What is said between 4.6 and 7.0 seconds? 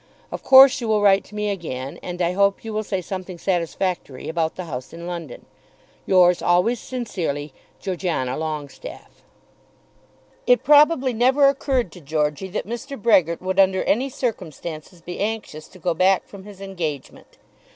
house in London. Yours always